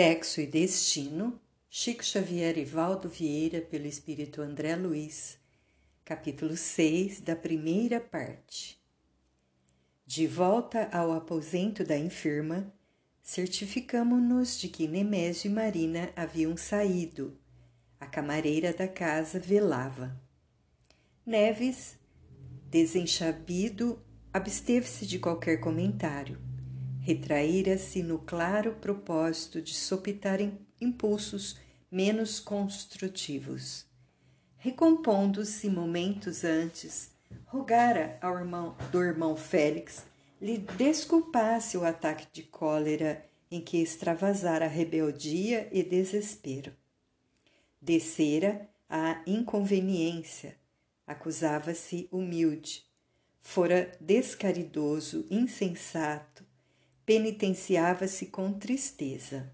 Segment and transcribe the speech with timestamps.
[0.00, 5.40] Sexo e Destino, Chico Xavier e Valdo Vieira, pelo Espírito André Luiz,
[6.04, 8.80] capítulo 6, da primeira parte.
[10.06, 12.72] De volta ao aposento da enferma,
[13.24, 17.36] certificamo-nos de que Nemésio e Marina haviam saído.
[17.98, 20.16] A camareira da casa velava.
[21.26, 21.98] Neves,
[22.70, 24.00] desenchabido,
[24.32, 26.47] absteve-se de qualquer comentário
[27.08, 30.40] retraíra-se no claro propósito de sopitar
[30.78, 31.58] impulsos
[31.90, 33.86] menos construtivos.
[34.58, 37.10] Recompondo-se momentos antes,
[37.46, 40.04] rogara ao irmão, do irmão Félix
[40.38, 46.74] lhe desculpasse o ataque de cólera em que extravasara rebeldia e desespero.
[47.80, 50.58] Descera a inconveniência,
[51.06, 52.84] acusava-se humilde,
[53.40, 56.46] fora descaridoso, insensato,
[57.08, 59.50] penitenciava-se com tristeza.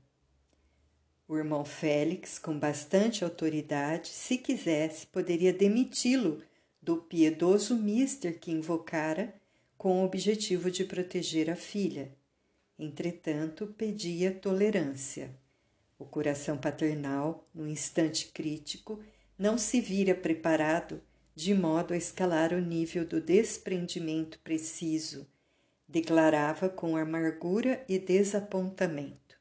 [1.28, 6.42] O irmão Félix, com bastante autoridade, se quisesse, poderia demiti-lo
[6.82, 9.32] do piedoso mister que invocara
[9.78, 12.12] com o objetivo de proteger a filha.
[12.76, 15.30] Entretanto, pedia tolerância.
[15.96, 18.98] O coração paternal, no instante crítico,
[19.38, 21.00] não se vira preparado
[21.36, 25.32] de modo a escalar o nível do desprendimento preciso
[25.94, 29.38] declarava com amargura e desapontamento.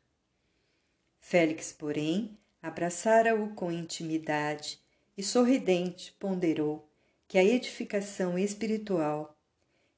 [1.20, 4.80] Félix, porém, abraçara-o com intimidade
[5.18, 6.88] e sorridente ponderou
[7.28, 9.36] que a edificação espiritual,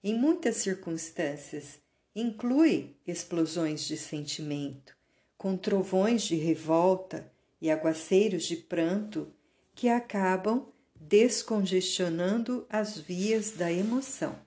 [0.01, 1.79] em muitas circunstâncias,
[2.15, 4.95] inclui explosões de sentimento,
[5.37, 9.29] com trovões de revolta e aguaceiros de pranto
[9.73, 14.45] que acabam descongestionando as vias da emoção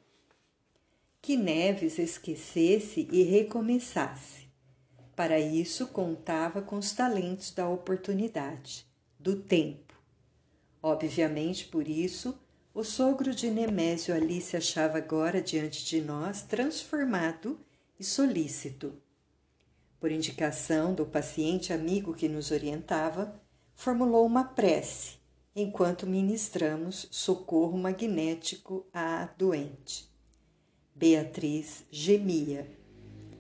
[1.20, 4.48] que Neves esquecesse e recomeçasse.
[5.14, 8.86] Para isso, contava com os talentos da oportunidade,
[9.18, 9.94] do tempo.
[10.82, 12.38] Obviamente, por isso,
[12.72, 17.58] o sogro de Nemésio ali se achava agora diante de nós transformado
[17.98, 18.94] e solícito.
[19.98, 23.40] Por indicação do paciente amigo que nos orientava,
[23.74, 25.18] formulou uma prece
[25.56, 30.07] enquanto ministramos socorro magnético à doente.
[30.98, 32.66] Beatriz gemia.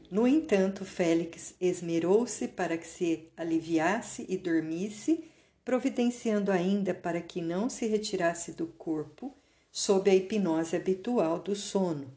[0.08, 5.24] No entanto, Félix esmerou-se para que se aliviasse e dormisse,
[5.64, 9.34] providenciando ainda para que não se retirasse do corpo
[9.72, 12.16] sob a hipnose habitual do sono.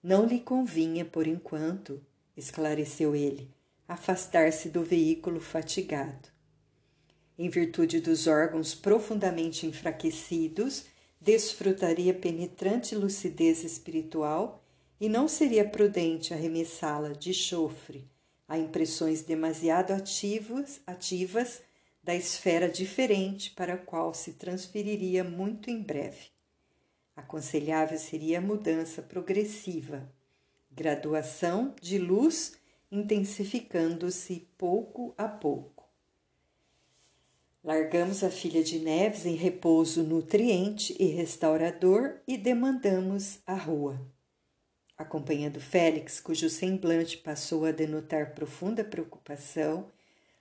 [0.00, 2.00] Não lhe convinha, por enquanto,
[2.36, 3.50] esclareceu ele,
[3.88, 6.28] afastar-se do veículo fatigado.
[7.36, 10.84] Em virtude dos órgãos profundamente enfraquecidos,
[11.24, 14.62] desfrutaria penetrante lucidez espiritual
[15.00, 18.06] e não seria prudente arremessá-la de chofre
[18.46, 21.62] a impressões demasiado ativas, ativas
[22.02, 26.28] da esfera diferente para a qual se transferiria muito em breve.
[27.16, 30.06] Aconselhável seria a mudança progressiva,
[30.70, 32.58] graduação de luz
[32.92, 35.73] intensificando-se pouco a pouco.
[37.64, 43.98] Largamos a filha de Neves em repouso nutriente e restaurador e demandamos a rua.
[44.98, 49.90] Acompanhando Félix, cujo semblante passou a denotar profunda preocupação,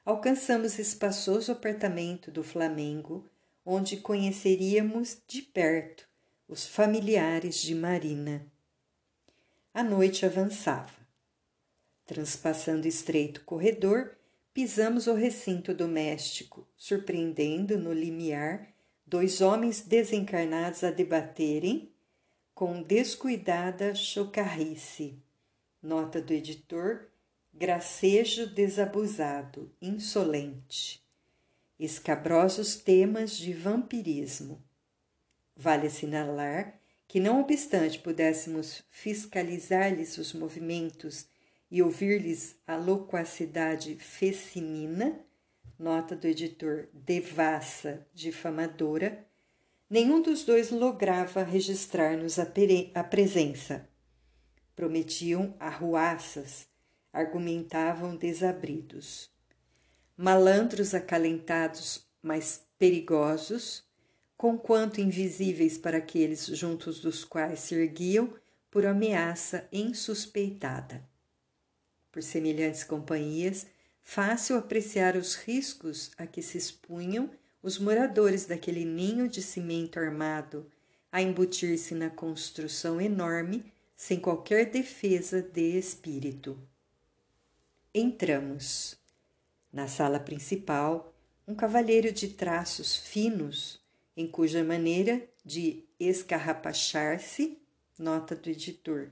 [0.04, 3.26] alcançamos espaçoso apartamento do Flamengo,
[3.66, 6.06] onde conheceríamos de perto
[6.46, 8.46] os familiares de Marina.
[9.74, 10.92] A noite avançava.
[12.06, 14.18] Transpassando estreito corredor,
[14.54, 18.72] pisamos o recinto doméstico, surpreendendo no limiar
[19.06, 21.92] dois homens desencarnados a debaterem
[22.54, 25.20] com descuidada chocarrice.
[25.82, 27.10] Nota do editor:
[27.54, 31.04] gracejo desabusado, insolente.
[31.80, 34.64] Escabrosos temas de vampirismo.
[35.56, 41.28] Vale assinalar que, não obstante pudéssemos fiscalizar-lhes os movimentos
[41.74, 45.20] e ouvir-lhes a loquacidade fecinina,
[45.80, 49.26] nota do editor devassa, difamadora,
[49.90, 52.46] nenhum dos dois lograva registrar-nos a,
[52.94, 53.90] a presença.
[54.76, 56.68] Prometiam arruaças,
[57.12, 59.32] argumentavam desabridos.
[60.16, 63.84] Malandros acalentados, mas perigosos,
[64.38, 68.32] conquanto invisíveis para aqueles juntos dos quais se erguiam
[68.70, 71.12] por ameaça insuspeitada
[72.14, 73.66] por semelhantes companhias,
[74.04, 77.30] fácil apreciar os riscos a que se expunham
[77.62, 80.70] os moradores daquele ninho de cimento armado
[81.12, 83.66] a embutir-se na construção enorme
[83.96, 86.58] sem qualquer defesa de espírito.
[87.94, 88.96] Entramos.
[89.72, 91.12] Na sala principal,
[91.48, 93.82] um cavalheiro de traços finos,
[94.16, 97.58] em cuja maneira de escarrapachar-se,
[97.98, 99.10] nota do editor,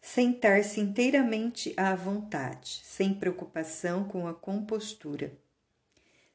[0.00, 5.32] sentar-se inteiramente à vontade, sem preocupação com a compostura.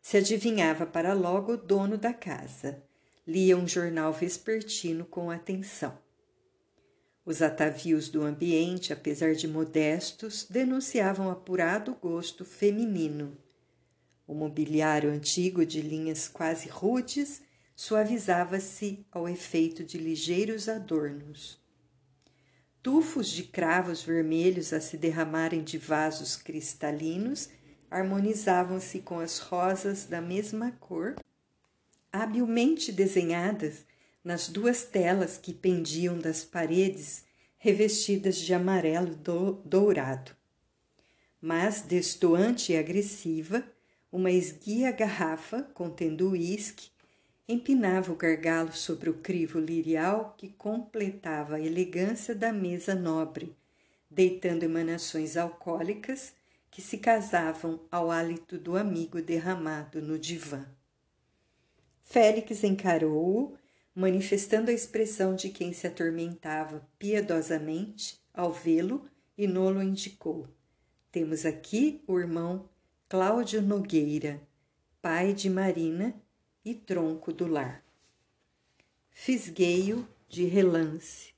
[0.02, 2.84] Se adivinhava para logo o dono da casa.
[3.26, 5.98] Lia um jornal vespertino com atenção.
[7.26, 13.38] Os atavios do ambiente, apesar de modestos, denunciavam apurado gosto feminino.
[14.28, 17.42] O mobiliário antigo de linhas quase rudes
[17.76, 21.63] suavizava-se ao efeito de ligeiros adornos.
[22.84, 27.50] Tufos de cravos vermelhos a se derramarem de vasos cristalinos
[27.90, 31.16] harmonizavam-se com as rosas da mesma cor,
[32.12, 33.86] habilmente desenhadas
[34.22, 37.24] nas duas telas que pendiam das paredes
[37.58, 40.36] revestidas de amarelo do, dourado.
[41.40, 43.64] Mas, destoante e agressiva,
[44.12, 46.93] uma esguia garrafa contendo uísque
[47.48, 53.56] empinava o gargalo sobre o crivo lirial que completava a elegância da mesa nobre,
[54.10, 56.34] deitando emanações alcoólicas
[56.72, 60.66] que se casavam ao hálito do amigo derramado no divã.
[62.02, 63.56] Félix encarou-o
[63.96, 69.06] manifestando a expressão de quem se atormentava piedosamente ao vê-lo
[69.38, 70.48] e nolo indicou.
[71.12, 72.68] Temos aqui o irmão
[73.08, 74.42] Cláudio Nogueira,
[75.00, 76.16] pai de Marina
[76.66, 77.84] e tronco do lar.
[79.12, 81.34] Fisgueio de relance.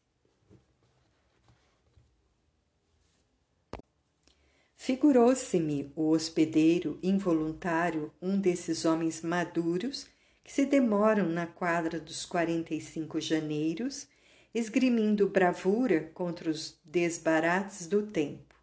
[4.75, 10.07] Figurou-se-me o hospedeiro involuntário, um desses homens maduros
[10.43, 14.07] que se demoram na quadra dos 45 janeiros,
[14.53, 18.53] esgrimindo bravura contra os desbarates do tempo.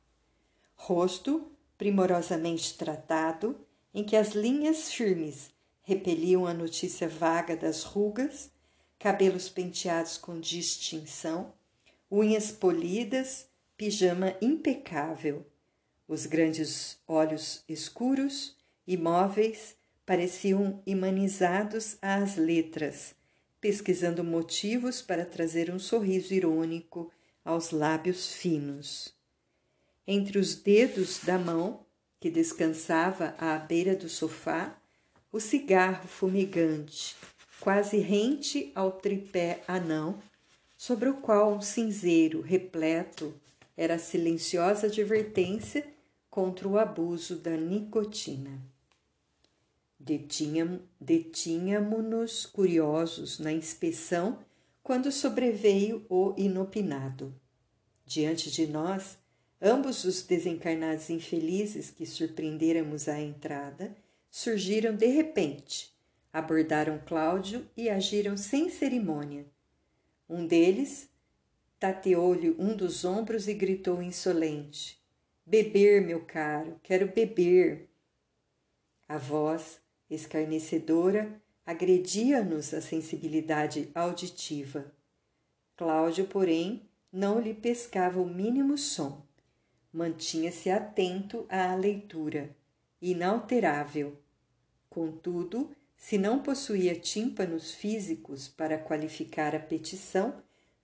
[0.76, 3.58] Rosto primorosamente tratado,
[3.92, 5.51] em que as linhas firmes
[5.82, 8.50] repeliam a notícia vaga das rugas,
[8.99, 11.52] cabelos penteados com distinção,
[12.11, 15.44] unhas polidas, pijama impecável,
[16.06, 18.56] os grandes olhos escuros,
[18.87, 23.14] imóveis, pareciam imanizados às letras,
[23.61, 27.11] pesquisando motivos para trazer um sorriso irônico
[27.44, 29.14] aos lábios finos.
[30.06, 31.87] Entre os dedos da mão,
[32.20, 34.76] que descansava à beira do sofá,
[35.32, 37.17] o cigarro fumegante,
[37.58, 40.23] quase rente ao tripé anão,
[40.76, 43.32] sobre o qual um cinzeiro repleto
[43.75, 45.87] era a silenciosa advertência
[46.29, 48.61] contra o abuso da nicotina.
[51.00, 54.38] Detinhamo-nos curiosos na inspeção
[54.82, 57.32] quando sobreveio o inopinado.
[58.05, 59.17] Diante de nós,
[59.61, 63.96] ambos os desencarnados infelizes que surpreendêramos à entrada
[64.32, 65.94] surgiram de repente,
[66.32, 69.44] abordaram Cláudio e agiram sem cerimônia.
[70.26, 71.11] Um deles
[71.79, 74.99] tateou-lhe um dos ombros e gritou insolente:
[75.44, 77.90] Beber, meu caro, quero beber.
[79.06, 84.90] A voz escarnecedora, agredia-nos a sensibilidade auditiva.
[85.76, 89.26] Cláudio, porém, não lhe pescava o mínimo som.
[89.93, 92.56] Mantinha-se atento à leitura,
[93.02, 94.21] inalterável.
[94.93, 100.34] Contudo, se não possuía tímpanos físicos para qualificar a petição,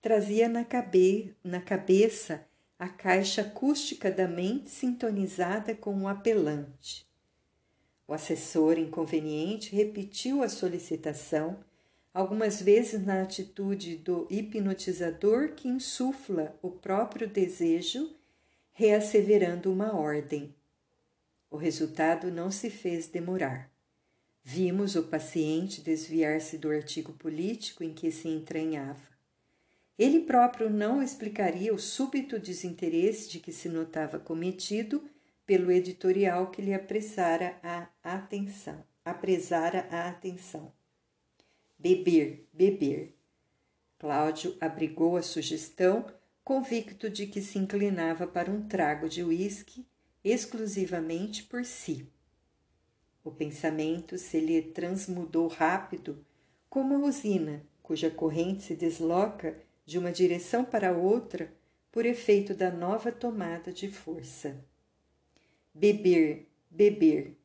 [0.01, 2.43] trazia na, cabe na cabeça
[2.79, 7.07] a caixa acústica da mente sintonizada com o apelante.
[8.07, 11.59] O assessor inconveniente repetiu a solicitação,
[12.11, 18.09] algumas vezes na atitude do hipnotizador que insufla o próprio desejo,
[18.71, 20.51] reasseverando uma ordem.
[21.51, 23.68] O resultado não se fez demorar.
[24.51, 29.07] Vimos o paciente desviar-se do artigo político em que se entranhava.
[29.95, 35.07] Ele próprio não explicaria o súbito desinteresse de que se notava cometido
[35.45, 40.73] pelo editorial que lhe apressara a atenção, apresara a atenção.
[41.77, 43.13] Beber, beber.
[43.99, 46.07] Cláudio abrigou a sugestão,
[46.43, 49.85] convicto de que se inclinava para um trago de uísque
[50.23, 52.09] exclusivamente por si.
[53.29, 56.25] O pensamento se lhe transmudou rápido,
[56.67, 59.55] como a usina cuja corrente se desloca
[59.85, 61.53] de uma direção para outra
[61.91, 64.65] por efeito da nova tomada de força
[65.71, 67.37] beber, beber.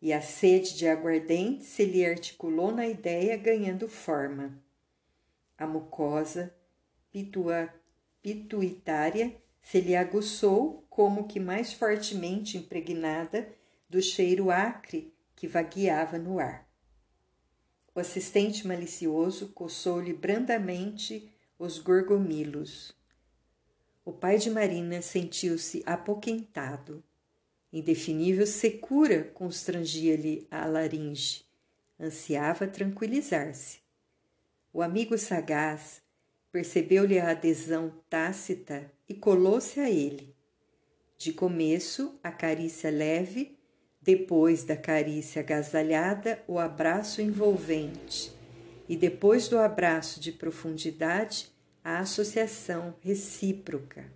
[0.00, 4.58] E a sede de aguardente se lhe articulou na ideia, ganhando forma.
[5.58, 6.54] A mucosa
[7.12, 7.68] pitua,
[8.22, 13.60] pituitária se lhe aguçou como que mais fortemente impregnada
[13.92, 16.66] do cheiro acre que vagueava no ar.
[17.94, 22.96] O assistente malicioso coçou-lhe brandamente os gorgomilos.
[24.02, 27.04] O pai de Marina sentiu-se apoquentado.
[27.70, 31.44] Indefinível secura constrangia-lhe a laringe.
[32.00, 33.80] Ansiava tranquilizar-se.
[34.72, 36.00] O amigo sagaz
[36.50, 40.34] percebeu-lhe a adesão tácita e colou-se a ele.
[41.18, 43.60] De começo, a carícia leve
[44.02, 48.32] depois da carícia agasalhada, o abraço envolvente,
[48.88, 51.52] e depois do abraço de profundidade,
[51.84, 54.12] a associação recíproca.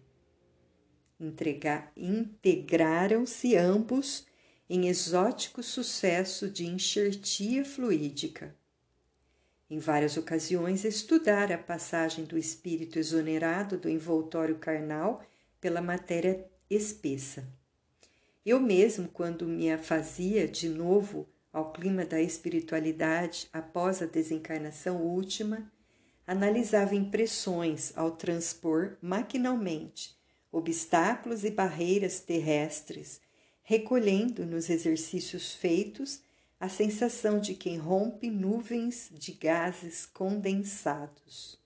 [1.96, 4.26] Integraram-se ambos
[4.68, 8.54] em exótico sucesso de enxertia fluídica.
[9.70, 15.24] Em várias ocasiões, estudara a passagem do espírito exonerado do envoltório carnal
[15.60, 17.55] pela matéria espessa.
[18.46, 25.68] Eu mesmo, quando me afazia de novo ao clima da espiritualidade após a desencarnação última,
[26.24, 30.16] analisava impressões ao transpor maquinalmente
[30.52, 33.20] obstáculos e barreiras terrestres,
[33.64, 36.22] recolhendo nos exercícios feitos
[36.58, 41.60] a sensação de quem rompe nuvens de gases condensados.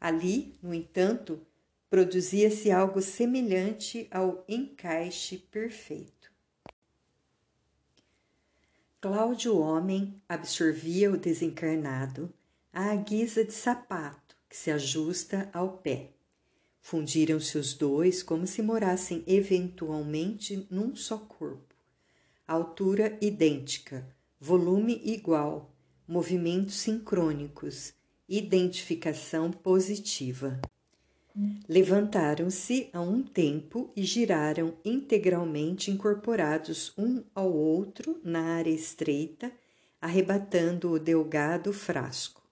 [0.00, 1.44] Ali, no entanto,
[1.88, 6.32] produzia-se algo semelhante ao encaixe perfeito.
[9.00, 12.32] Cláudio Homem absorvia o desencarnado
[12.72, 16.10] à guisa de sapato que se ajusta ao pé.
[16.80, 21.74] Fundiram-se os dois como se morassem eventualmente num só corpo.
[22.46, 24.06] Altura idêntica,
[24.40, 25.74] volume igual,
[26.06, 27.92] movimentos sincrônicos,
[28.28, 30.60] identificação positiva.
[31.68, 39.52] Levantaram-se a um tempo e giraram integralmente incorporados um ao outro na área estreita,
[40.00, 42.42] arrebatando o delgado frasco.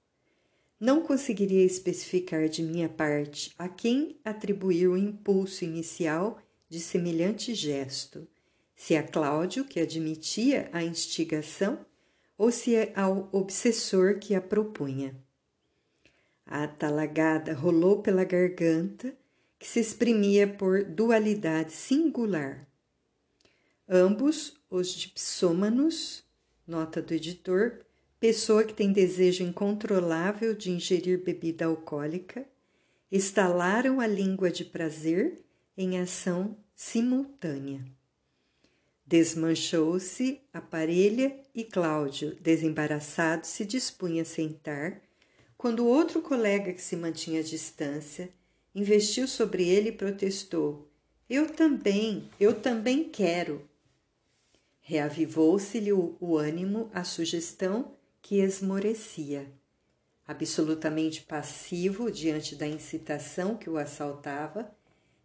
[0.79, 6.39] Não conseguiria especificar de minha parte a quem atribuir o impulso inicial
[6.69, 8.29] de semelhante gesto,
[8.77, 11.79] se a Cláudio, que admitia a instigação,
[12.37, 15.24] ou se ao obsessor que a propunha.
[16.47, 19.15] A talagada rolou pela garganta,
[19.59, 22.69] que se exprimia por dualidade singular.
[23.89, 26.25] Ambos, os dipsômanos,
[26.67, 27.81] nota do editor,
[28.21, 32.47] pessoa que tem desejo incontrolável de ingerir bebida alcoólica,
[33.11, 35.45] estalaram a língua de prazer
[35.77, 37.85] em ação simultânea.
[39.07, 45.04] Desmanchou-se a parelha e Cláudio, desembaraçado, se dispunha a sentar
[45.65, 48.29] quando outro colega que se mantinha à distância
[48.75, 50.87] investiu sobre ele e protestou:
[51.27, 53.67] Eu também, eu também quero.
[54.83, 59.51] Reavivou-se-lhe o, o ânimo à sugestão que esmorecia.
[60.29, 64.71] Absolutamente passivo diante da incitação que o assaltava,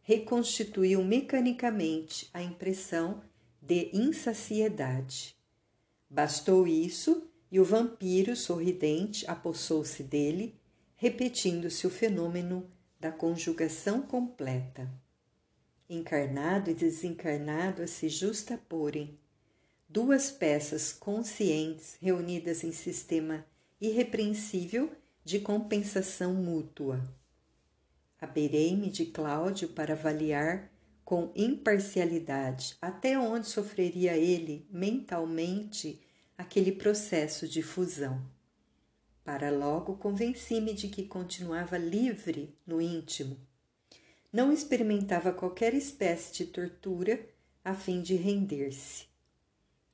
[0.03, 3.21] reconstituiu mecanicamente a impressão
[3.61, 5.35] de insaciedade.
[6.09, 10.55] Bastou isso e o vampiro sorridente apossou-se dele,
[10.95, 14.89] repetindo-se o fenômeno da conjugação completa.
[15.89, 19.17] Encarnado e desencarnado a se justaporem,
[19.87, 23.45] duas peças conscientes reunidas em sistema
[23.81, 24.91] irrepreensível
[25.23, 27.01] de compensação mútua.
[28.21, 30.69] Aberei-me de Cláudio para avaliar
[31.03, 35.99] com imparcialidade até onde sofreria ele mentalmente
[36.39, 38.25] aquele processo de fusão.
[39.25, 43.37] Para logo convenci-me de que continuava livre no íntimo.
[44.31, 47.27] Não experimentava qualquer espécie de tortura
[47.61, 49.07] a fim de render-se.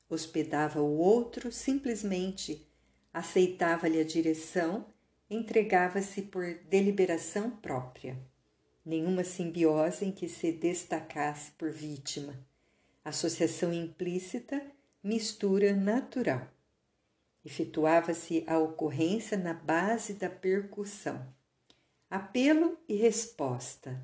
[0.07, 2.63] Hospedava o outro simplesmente,
[3.11, 4.85] aceitava-lhe a direção,
[5.27, 8.19] entregava-se por deliberação própria.
[8.85, 12.39] Nenhuma simbiose em que se destacasse por vítima.
[13.03, 14.74] Associação implícita
[15.05, 16.51] mistura natural.
[17.45, 21.31] Efetuava-se a ocorrência na base da percussão.
[22.09, 24.01] Apelo e resposta,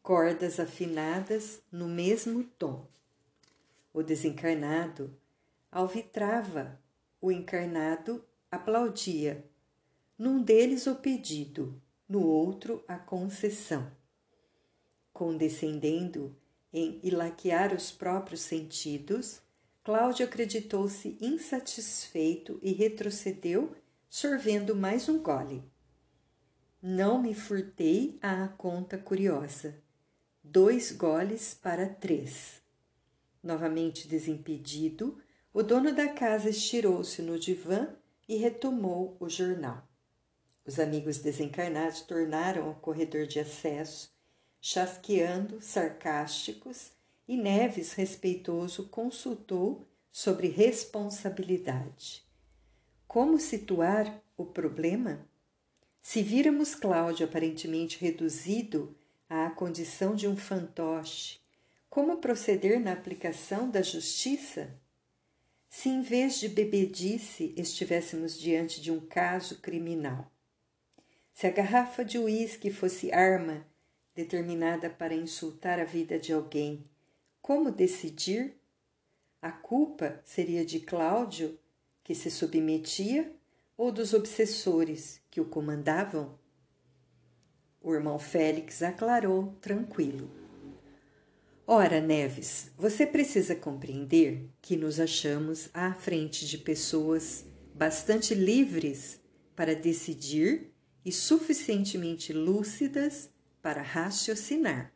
[0.00, 2.86] cordas afinadas no mesmo tom.
[3.92, 5.12] O desencarnado
[5.72, 6.80] alvitrava,
[7.20, 9.44] o encarnado aplaudia.
[10.16, 13.90] Num deles o pedido, no outro a concessão.
[15.12, 16.32] Condescendendo
[16.72, 19.42] em ilaquear os próprios sentidos,
[19.88, 23.74] Cláudio acreditou-se insatisfeito e retrocedeu,
[24.06, 25.64] sorvendo mais um gole.
[26.82, 29.82] Não me furtei à conta curiosa.
[30.44, 32.60] Dois goles para três.
[33.42, 35.18] Novamente desimpedido,
[35.54, 37.88] o dono da casa estirou-se no divã
[38.28, 39.88] e retomou o jornal.
[40.66, 44.12] Os amigos desencarnados tornaram ao corredor de acesso,
[44.60, 46.92] chasqueando, sarcásticos,
[47.28, 52.24] e Neves, respeitoso, consultou sobre responsabilidade.
[53.06, 55.28] Como situar o problema?
[56.00, 58.96] Se víramos Cláudio aparentemente reduzido
[59.28, 61.38] à condição de um fantoche,
[61.90, 64.74] como proceder na aplicação da justiça?
[65.68, 70.32] Se em vez de bebedice estivéssemos diante de um caso criminal?
[71.34, 73.66] Se a garrafa de uísque fosse arma
[74.14, 76.84] determinada para insultar a vida de alguém,
[77.40, 78.56] como decidir?
[79.40, 81.58] A culpa seria de Cláudio,
[82.02, 83.32] que se submetia,
[83.76, 86.38] ou dos obsessores que o comandavam?
[87.80, 90.28] O irmão Félix aclarou, tranquilo.
[91.64, 99.20] Ora, Neves, você precisa compreender que nos achamos à frente de pessoas bastante livres
[99.54, 100.72] para decidir
[101.04, 103.30] e suficientemente lúcidas
[103.62, 104.92] para raciocinar.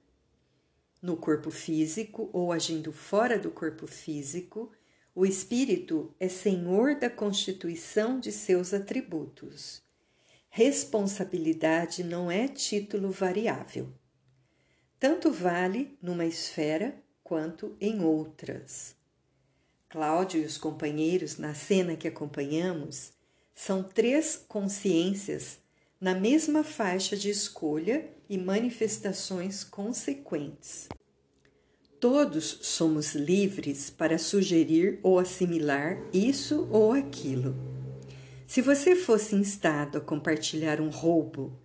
[1.03, 4.71] No corpo físico ou agindo fora do corpo físico,
[5.13, 9.83] o espírito é senhor da constituição de seus atributos.
[10.49, 13.93] Responsabilidade não é título variável.
[15.01, 16.95] Tanto vale numa esfera
[17.25, 18.95] quanto em outras.
[19.89, 23.13] Cláudio e os companheiros na cena que acompanhamos
[23.53, 25.59] são três consciências
[26.03, 30.89] na mesma faixa de escolha e manifestações consequentes.
[32.01, 37.55] Todos somos livres para sugerir ou assimilar isso ou aquilo.
[38.49, 41.57] Se você fosse instado a compartilhar um roubo,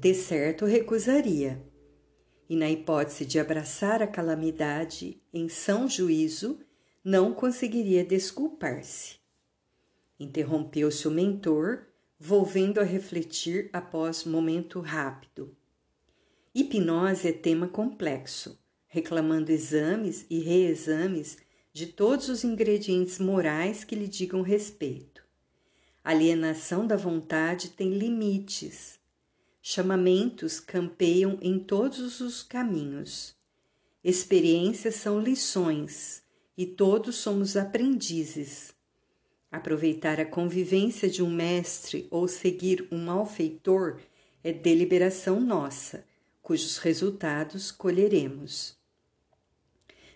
[0.00, 1.62] de certo recusaria.
[2.50, 6.58] E na hipótese de abraçar a calamidade em são juízo,
[7.04, 9.20] não conseguiria desculpar-se.
[10.18, 11.86] Interrompeu-se o mentor
[12.18, 15.54] volvendo a refletir após momento rápido.
[16.54, 21.36] Hipnose é tema complexo, reclamando exames e reexames
[21.72, 25.22] de todos os ingredientes morais que lhe digam respeito.
[26.02, 28.98] Alienação da vontade tem limites.
[29.60, 33.34] Chamamentos campeiam em todos os caminhos.
[34.02, 36.22] Experiências são lições
[36.56, 38.75] e todos somos aprendizes.
[39.50, 44.00] Aproveitar a convivência de um mestre ou seguir um malfeitor
[44.42, 46.04] é deliberação nossa,
[46.42, 48.76] cujos resultados colheremos.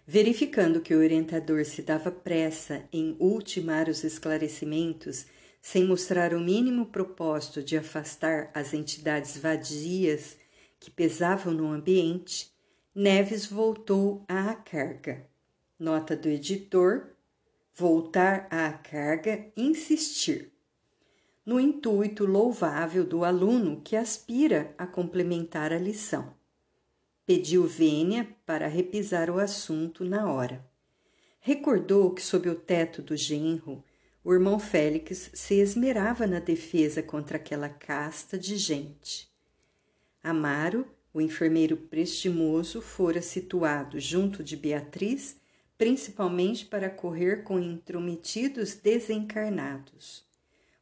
[0.07, 5.27] Verificando que o orientador se dava pressa em ultimar os esclarecimentos,
[5.62, 10.37] sem mostrar o mínimo propósito de afastar as entidades vadias
[10.81, 12.51] que pesavam no ambiente,
[12.95, 15.27] Neves voltou à carga.
[15.79, 17.11] Nota do editor
[17.81, 20.53] voltar à carga, insistir,
[21.47, 26.35] no intuito louvável do aluno que aspira a complementar a lição.
[27.25, 30.62] Pediu vênia para repisar o assunto na hora.
[31.40, 33.83] Recordou que, sob o teto do genro,
[34.23, 39.27] o irmão Félix se esmerava na defesa contra aquela casta de gente.
[40.23, 45.39] Amaro, o enfermeiro prestimoso, fora situado junto de Beatriz
[45.81, 50.27] principalmente para correr com intrometidos desencarnados.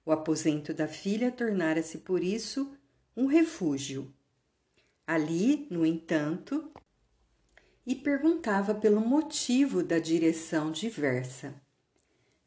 [0.05, 2.77] O aposento da filha tornara-se por isso
[3.17, 4.13] um refúgio.
[5.07, 6.73] Ali, no entanto,
[7.87, 11.55] e perguntava pelo motivo da direção diversa.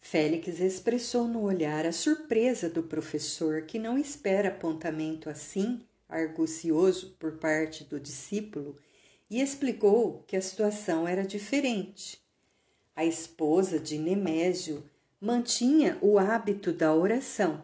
[0.02, 7.38] Félix expressou no olhar a surpresa do professor, que não espera apontamento assim argucioso por
[7.38, 8.78] parte do discípulo,
[9.30, 12.20] e explicou que a situação era diferente
[12.96, 14.84] a esposa de Nemésio
[15.20, 17.64] mantinha o hábito da oração,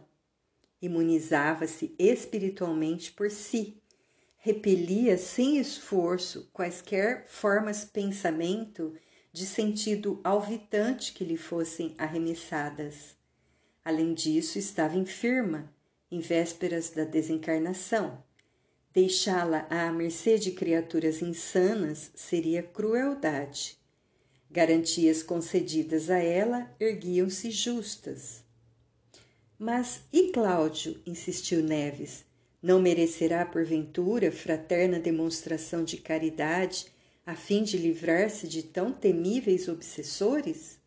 [0.81, 3.81] imunizava-se espiritualmente por si,
[4.37, 8.93] repelia sem esforço quaisquer formas pensamento
[9.33, 13.15] de sentido alvitante que lhe fossem arremessadas.
[13.83, 15.73] Além disso, estava enferma,
[16.09, 18.23] em vésperas da desencarnação.
[18.93, 23.76] Deixá-la à mercê de criaturas insanas seria crueldade.
[24.49, 28.43] Garantias concedidas a ela erguiam-se justas.
[29.59, 31.01] Mas e Cláudio?
[31.05, 32.25] insistiu Neves.
[32.61, 36.87] Não merecerá, porventura, fraterna demonstração de caridade
[37.25, 40.79] a fim de livrar-se de tão temíveis obsessores?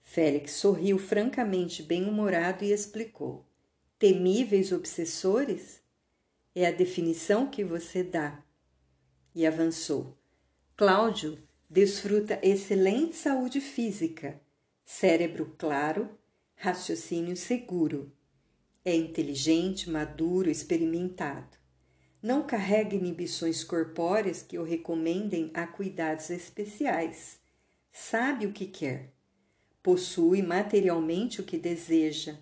[0.00, 3.44] Félix sorriu francamente bem-humorado e explicou:
[3.98, 5.82] Temíveis obsessores?
[6.54, 8.42] É a definição que você dá.
[9.34, 10.16] E avançou:
[10.76, 11.38] Cláudio
[11.70, 14.40] desfruta excelente saúde física,
[14.84, 16.08] cérebro claro,
[16.56, 18.10] raciocínio seguro.
[18.82, 21.58] É inteligente, maduro, experimentado.
[22.22, 27.38] Não carrega inibições corpóreas que o recomendem a cuidados especiais.
[27.92, 29.12] Sabe o que quer.
[29.82, 32.38] Possui materialmente o que deseja.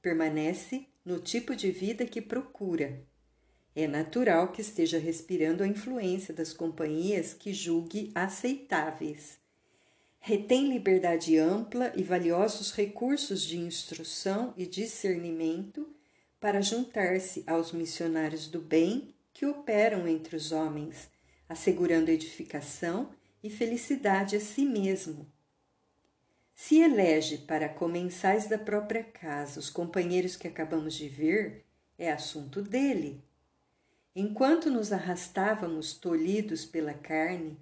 [0.00, 3.04] Permanece no tipo de vida que procura.
[3.74, 9.38] É natural que esteja respirando a influência das companhias que julgue aceitáveis.
[10.20, 15.88] Retém liberdade ampla e valiosos recursos de instrução e discernimento
[16.38, 21.08] para juntar-se aos missionários do bem que operam entre os homens,
[21.48, 23.10] assegurando edificação
[23.42, 25.26] e felicidade a si mesmo.
[26.54, 31.64] Se elege para comensais da própria casa os companheiros que acabamos de ver,
[31.98, 33.24] é assunto dele.
[34.14, 37.58] Enquanto nos arrastávamos tolhidos pela carne,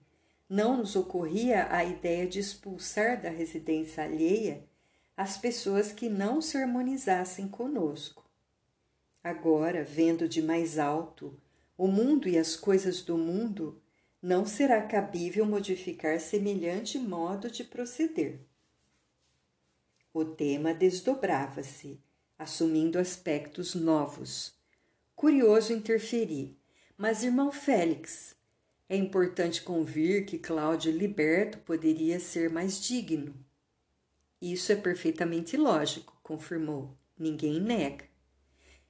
[0.49, 4.65] não nos ocorria a ideia de expulsar da residência alheia
[5.17, 8.25] as pessoas que não se harmonizassem conosco.
[9.23, 11.39] Agora, vendo de mais alto
[11.77, 13.81] o mundo e as coisas do mundo,
[14.21, 18.41] não será cabível modificar semelhante modo de proceder.
[20.13, 22.01] O tema desdobrava-se,
[22.39, 24.60] assumindo aspectos novos.
[25.21, 26.57] Curioso interferir,
[26.97, 28.35] mas irmão Félix,
[28.89, 33.35] é importante convir que Cláudio Liberto poderia ser mais digno.
[34.41, 36.97] Isso é perfeitamente lógico, confirmou.
[37.19, 38.07] Ninguém nega.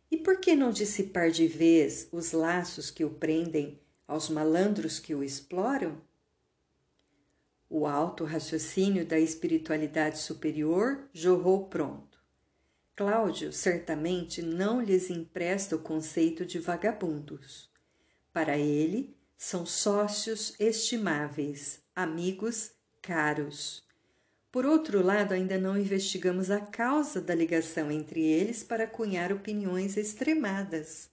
[0.08, 5.12] E por que não dissipar de vez os laços que o prendem aos malandros que
[5.12, 6.00] o exploram?
[7.68, 12.09] O alto raciocínio da espiritualidade superior jorrou pronto.
[13.00, 17.70] Cláudio certamente não lhes empresta o conceito de vagabundos.
[18.30, 23.82] Para ele, são sócios estimáveis, amigos caros.
[24.52, 29.96] Por outro lado, ainda não investigamos a causa da ligação entre eles para cunhar opiniões
[29.96, 31.08] extremadas.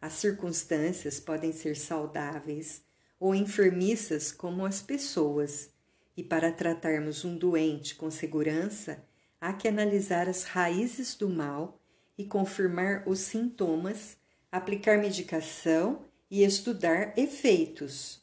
[0.00, 2.84] As circunstâncias podem ser saudáveis
[3.18, 5.70] ou enfermiças como as pessoas,
[6.16, 9.09] e para tratarmos um doente com segurança,
[9.40, 11.80] há que analisar as raízes do mal
[12.18, 14.16] e confirmar os sintomas,
[14.52, 18.22] aplicar medicação e estudar efeitos.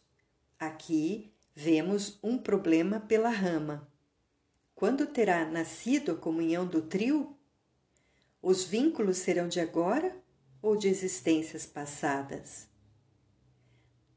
[0.60, 3.88] Aqui vemos um problema pela rama
[4.77, 7.36] quando terá nascido a comunhão do trio?
[8.39, 10.15] Os vínculos serão de agora
[10.62, 12.67] ou de existências passadas?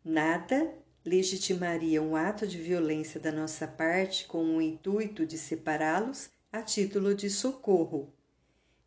[0.04, 6.62] Nada legitimaria um ato de violência da nossa parte com o intuito de separá-los a
[6.62, 8.12] título de socorro.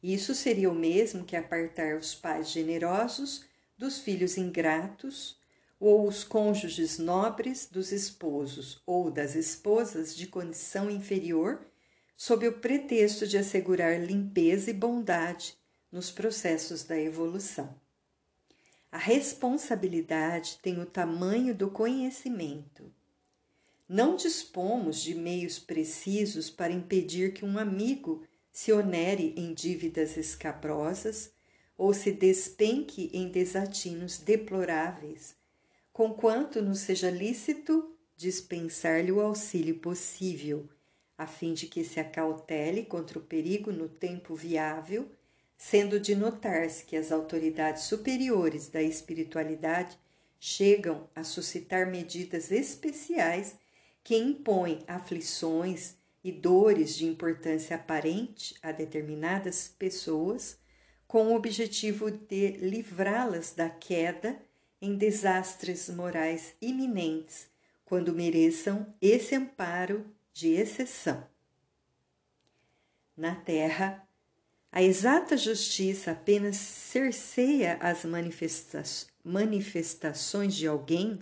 [0.02, 3.46] Isso seria o mesmo que apartar os pais generosos
[3.78, 5.42] dos filhos ingratos,
[5.80, 11.66] ou os cônjuges nobres dos esposos ou das esposas de condição inferior,
[12.16, 15.58] sob o pretexto de assegurar limpeza e bondade
[15.92, 17.76] nos processos da evolução.
[18.92, 22.94] A responsabilidade tem o tamanho do conhecimento.
[23.88, 31.32] Não dispomos de meios precisos para impedir que um amigo se onere em dívidas escabrosas
[31.78, 35.36] ou se despenque em desatinos deploráveis
[35.94, 40.68] conquanto nos seja lícito dispensar-lhe o auxílio possível,
[41.16, 45.12] a fim de que se acautele contra o perigo no tempo viável,
[45.56, 49.98] sendo de notar-se que as autoridades superiores da espiritualidade
[50.40, 53.56] chegam a suscitar medidas especiais
[54.04, 60.58] que impõem aflições e dores de importância aparente a determinadas pessoas,
[61.08, 64.38] com o objetivo de livrá-las da queda
[64.82, 67.48] em desastres morais iminentes,
[67.86, 71.26] quando mereçam esse amparo de exceção.
[73.16, 74.08] Na Terra,
[74.72, 78.84] a exata justiça apenas cerceia as manifesta
[79.24, 81.20] manifestações de alguém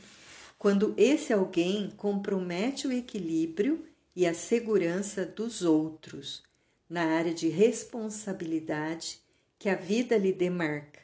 [0.62, 3.84] quando esse alguém compromete o equilíbrio
[4.15, 6.43] e a segurança dos outros
[6.88, 9.24] na área de responsabilidade
[9.58, 11.00] que a vida lhe demarca,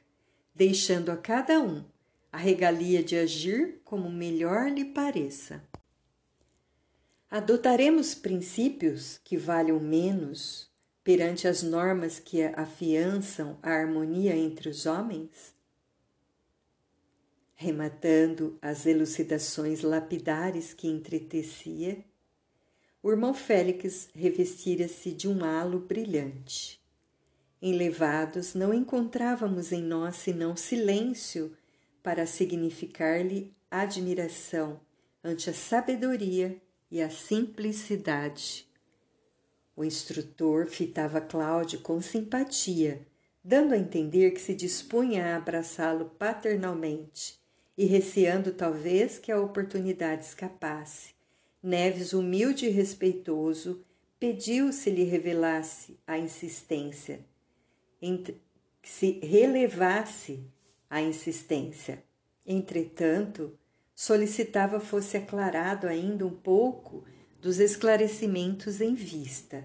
[0.53, 1.83] deixando a cada um
[2.31, 5.63] a regalia de agir como melhor lhe pareça.
[7.27, 10.69] Adotaremos princípios que valham menos
[11.03, 15.56] perante as normas que afiançam a harmonia entre os homens?
[17.59, 22.05] Rematando as elucidações lapidares que entretecia,
[23.01, 26.79] o irmão Félix revestira-se de um halo brilhante.
[27.59, 31.51] Enlevados, não encontrávamos em nós senão silêncio
[32.03, 34.79] para significar-lhe admiração
[35.23, 38.69] ante a sabedoria e a simplicidade.
[39.75, 43.01] O instrutor fitava Cláudio com simpatia,
[43.43, 47.46] dando a entender que se dispunha a abraçá-lo paternalmente
[47.77, 51.13] e receando talvez que a oportunidade escapasse.
[51.61, 53.83] Neves, humilde e respeitoso,
[54.19, 57.19] pediu se lhe revelasse a insistência,
[58.81, 60.43] se relevasse
[60.89, 62.03] a insistência.
[62.45, 63.57] Entretanto,
[63.93, 67.03] solicitava fosse aclarado ainda um pouco
[67.39, 69.63] dos esclarecimentos em vista.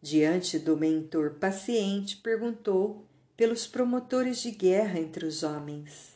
[0.00, 3.04] Diante do mentor paciente, perguntou
[3.36, 6.15] pelos promotores de guerra entre os homens.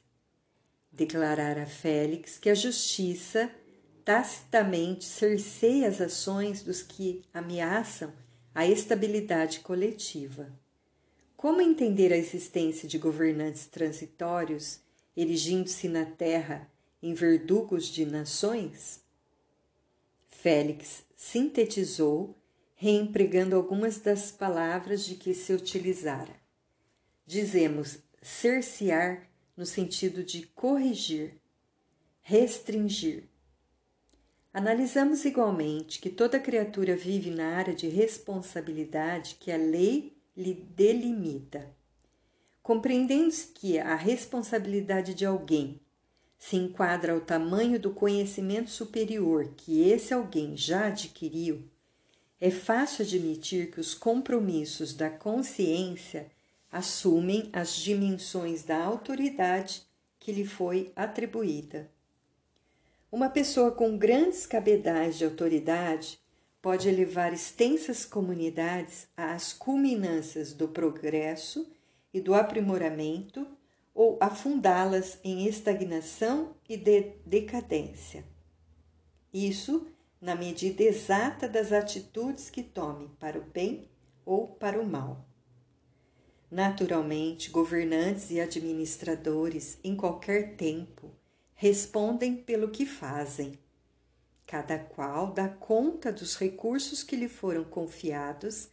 [1.00, 3.50] Declarara Félix que a justiça
[4.04, 8.12] tacitamente cerceia as ações dos que ameaçam
[8.54, 10.52] a estabilidade coletiva.
[11.38, 14.80] Como entender a existência de governantes transitórios
[15.16, 16.70] erigindo-se na terra
[17.02, 19.00] em verdugos de nações?
[20.28, 22.36] Félix sintetizou,
[22.74, 26.36] reempregando algumas das palavras de que se utilizara.
[27.26, 29.29] Dizemos cercear
[29.61, 31.35] no sentido de corrigir,
[32.23, 33.25] restringir.
[34.55, 41.77] Analisamos igualmente que toda criatura vive na área de responsabilidade que a lei lhe delimita.
[42.62, 45.79] Compreendendo-se que a responsabilidade de alguém
[46.38, 51.68] se enquadra ao tamanho do conhecimento superior que esse alguém já adquiriu,
[52.40, 56.31] é fácil admitir que os compromissos da consciência
[56.70, 59.83] assumem as dimensões da autoridade
[60.18, 61.90] que lhe foi atribuída.
[63.11, 66.20] Uma pessoa com grandes cabedais de autoridade
[66.62, 71.70] pode elevar extensas comunidades às culminâncias do progresso
[72.12, 73.46] e do aprimoramento
[73.94, 78.24] ou afundá-las em estagnação e de decadência.
[79.33, 79.87] Isso
[80.20, 83.88] na medida exata das atitudes que tome para o bem
[84.24, 85.29] ou para o mal.
[86.50, 91.10] Naturalmente, governantes e administradores, em qualquer tempo,
[91.54, 93.58] respondem pelo que fazem
[94.50, 98.68] Cada qual dá conta dos recursos que lhe foram confiados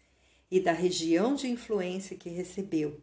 [0.49, 2.99] e da região de influência que recebeu,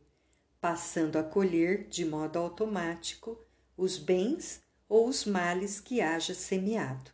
[0.61, 3.39] passando a colher de modo automático
[3.77, 7.13] os bens ou os males que haja semeado.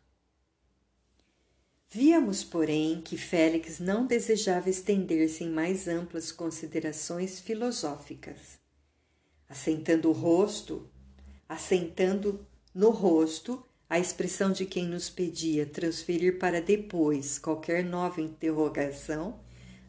[1.92, 8.60] Víamos, porém, que Félix não desejava estender-se em mais amplas considerações filosóficas.
[9.48, 10.88] Assentando o rosto,
[11.48, 19.40] assentando no rosto a expressão de quem nos pedia transferir para depois qualquer nova interrogação,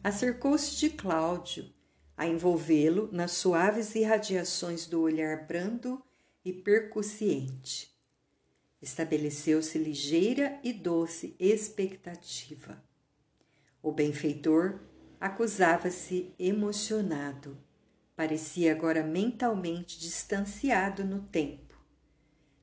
[0.02, 1.72] acercou-se de Cláudio,
[2.16, 6.02] a envolvê-lo nas suaves irradiações do olhar brando
[6.44, 7.91] e percussiente.
[8.82, 12.82] Estabeleceu-se ligeira e doce expectativa.
[13.80, 14.80] O benfeitor
[15.20, 17.56] acusava-se emocionado.
[18.14, 21.72] Parecia agora mentalmente distanciado no tempo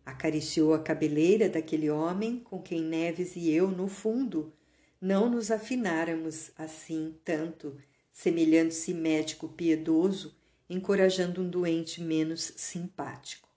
[0.10, 4.52] Acariciou a cabeleira daquele homem com quem Neves e eu, no fundo,
[5.00, 7.78] não nos afináramos assim tanto,
[8.12, 10.36] semelhando-se médico piedoso,
[10.68, 13.49] encorajando um doente menos simpático.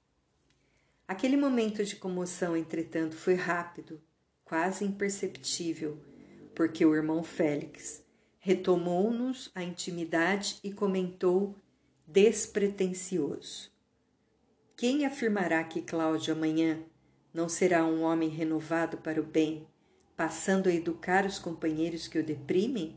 [1.07, 4.01] Aquele momento de comoção, entretanto, foi rápido,
[4.45, 5.99] quase imperceptível,
[6.55, 8.05] porque o irmão Félix
[8.39, 11.55] retomou-nos a intimidade e comentou
[12.07, 13.71] despretensioso.
[14.77, 16.83] Quem afirmará que Cláudio amanhã
[17.33, 19.67] não será um homem renovado para o bem,
[20.17, 22.97] passando a educar os companheiros que o deprimem?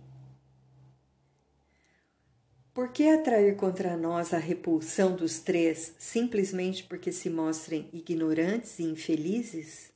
[2.75, 8.83] Por que atrair contra nós a repulsão dos três simplesmente porque se mostrem ignorantes e
[8.83, 9.93] infelizes?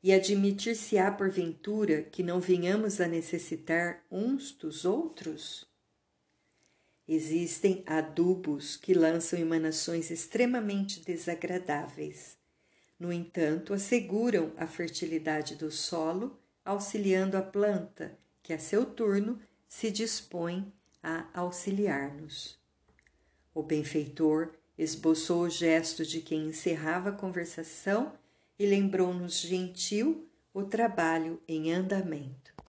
[0.00, 5.66] E admitir-se-á porventura que não venhamos a necessitar uns dos outros?
[7.08, 12.38] Existem adubos que lançam emanações extremamente desagradáveis.
[13.00, 19.90] No entanto, asseguram a fertilidade do solo, auxiliando a planta, que a seu turno se
[19.90, 20.72] dispõe
[21.08, 22.58] a auxiliar-nos.
[23.54, 28.12] O benfeitor esboçou o gesto de quem encerrava a conversação
[28.58, 32.58] e lembrou-nos gentil o trabalho em andamento.